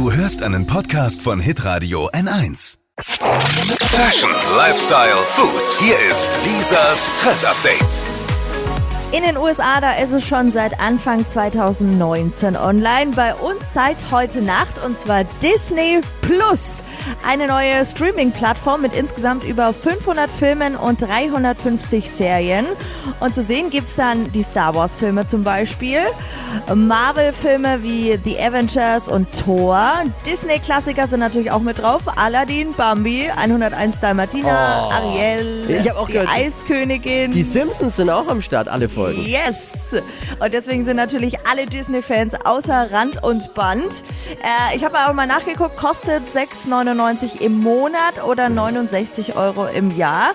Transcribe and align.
Du 0.00 0.10
hörst 0.10 0.42
einen 0.42 0.66
Podcast 0.66 1.20
von 1.20 1.40
Hitradio 1.40 2.08
N1. 2.12 2.78
Fashion, 3.02 4.30
Lifestyle, 4.56 5.12
Food. 5.28 5.78
Hier 5.78 5.94
ist 6.10 6.30
Lisas 6.42 7.12
Trend 7.20 7.44
Update. 7.44 8.19
In 9.12 9.24
den 9.24 9.36
USA, 9.36 9.80
da 9.80 9.94
ist 9.94 10.12
es 10.12 10.24
schon 10.24 10.52
seit 10.52 10.78
Anfang 10.78 11.26
2019 11.26 12.56
online. 12.56 13.10
Bei 13.16 13.34
uns 13.34 13.72
seit 13.74 13.96
heute 14.12 14.40
Nacht 14.40 14.76
und 14.86 14.96
zwar 14.98 15.24
Disney 15.42 16.00
Plus. 16.20 16.80
Eine 17.26 17.48
neue 17.48 17.84
Streaming-Plattform 17.84 18.82
mit 18.82 18.94
insgesamt 18.94 19.42
über 19.42 19.72
500 19.74 20.30
Filmen 20.30 20.76
und 20.76 21.02
350 21.02 22.08
Serien. 22.08 22.66
Und 23.18 23.34
zu 23.34 23.42
sehen 23.42 23.70
gibt's 23.70 23.96
dann 23.96 24.30
die 24.32 24.44
Star 24.44 24.76
Wars-Filme 24.76 25.26
zum 25.26 25.42
Beispiel, 25.42 25.98
Marvel-Filme 26.72 27.82
wie 27.82 28.16
The 28.24 28.38
Avengers 28.40 29.08
und 29.08 29.26
Thor. 29.36 29.90
Disney-Klassiker 30.24 31.08
sind 31.08 31.20
natürlich 31.20 31.50
auch 31.50 31.62
mit 31.62 31.80
drauf. 31.80 32.02
Aladdin, 32.14 32.74
Bambi, 32.74 33.28
101 33.34 33.98
Dalmatiner, 33.98 34.86
Oh. 34.88 34.92
Ariel, 34.92 35.64
Ich 35.68 35.88
hab 35.90 35.96
auch 35.96 36.06
die 36.06 36.12
gehört, 36.12 36.28
Eiskönigin. 36.30 37.32
Die 37.32 37.42
Simpsons 37.42 37.96
sind 37.96 38.10
auch 38.10 38.28
am 38.28 38.40
Start, 38.42 38.68
alle 38.68 38.88
Folgen. 39.00 39.26
Yes! 39.26 39.56
Und 40.38 40.54
deswegen 40.54 40.84
sind 40.84 40.96
natürlich 40.96 41.38
alle 41.50 41.66
Disney-Fans 41.66 42.34
außer 42.44 42.90
Rand 42.92 43.22
und 43.22 43.54
Band. 43.54 43.92
Äh, 44.30 44.76
ich 44.76 44.84
habe 44.84 44.96
auch 44.98 45.12
mal 45.12 45.26
nachgeguckt, 45.26 45.76
kostet 45.76 46.24
6,99 46.24 47.40
im 47.40 47.58
Monat 47.58 48.22
oder 48.24 48.48
69 48.48 49.36
Euro 49.36 49.66
im 49.66 49.96
Jahr. 49.96 50.30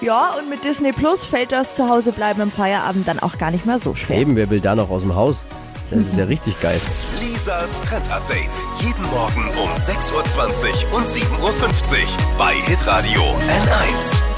Ja, 0.00 0.34
und 0.38 0.48
mit 0.48 0.64
Disney 0.64 0.92
Plus 0.92 1.24
fällt 1.24 1.50
das 1.52 1.74
Zuhausebleiben 1.74 2.42
im 2.42 2.50
Feierabend 2.50 3.08
dann 3.08 3.18
auch 3.18 3.36
gar 3.38 3.50
nicht 3.50 3.66
mehr 3.66 3.78
so 3.78 3.94
schwer. 3.94 4.18
Eben, 4.18 4.36
wer 4.36 4.48
will 4.48 4.60
da 4.60 4.74
noch 4.74 4.90
aus 4.90 5.02
dem 5.02 5.14
Haus? 5.14 5.42
Das 5.90 6.00
ist 6.00 6.16
ja 6.16 6.24
richtig 6.24 6.60
geil. 6.60 6.80
Lisas 7.20 7.82
Trend 7.82 8.10
Update. 8.10 8.50
Jeden 8.80 9.02
Morgen 9.10 9.48
um 9.62 9.70
6.20 9.76 10.12
Uhr 10.12 10.98
und 10.98 11.06
7.50 11.06 11.32
Uhr 11.40 11.58
bei 12.36 12.52
Hitradio 12.54 13.22
N1. 13.22 14.37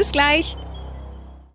Bis 0.00 0.12
gleich. 0.12 0.56